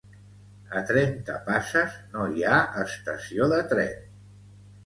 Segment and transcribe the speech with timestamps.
[0.79, 2.57] A Trentapasses no hi ha
[2.87, 4.13] estació de tren